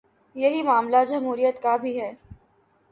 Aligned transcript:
یہی 0.35 0.61
معاملہ 0.63 1.03
جمہوریت 1.07 1.61
کا 1.61 1.75
بھی 1.77 1.99
ہے۔ 2.01 2.11